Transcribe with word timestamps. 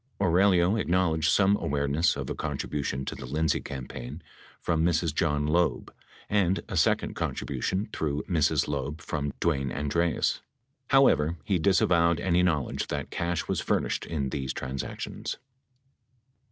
Aurelio 0.19 0.77
acknowledged 0.77 1.29
some 1.29 1.55
awareness 1.57 2.15
of 2.15 2.27
a 2.27 2.33
contribution 2.33 3.05
to 3.05 3.13
the 3.13 3.27
Lindsay 3.27 3.59
campaign 3.61 4.23
from 4.59 4.83
Mrs. 4.83 5.13
John 5.13 5.45
Loeb 5.45 5.93
and 6.27 6.63
a 6.67 6.75
second 6.75 7.13
contribution 7.13 7.87
through 7.93 8.23
Mrs. 8.27 8.67
Loeb 8.67 8.99
from 8.99 9.31
Dwayne 9.39 9.71
Andreas. 9.71 10.41
How 10.89 11.05
ever, 11.05 11.37
he 11.43 11.59
disavowed 11.59 12.19
any 12.19 12.41
knowledge 12.41 12.87
that 12.87 13.11
cash 13.11 13.47
was 13.47 13.61
furnished 13.61 14.07
in 14.07 14.29
these 14.29 14.53
transactions. 14.53 15.37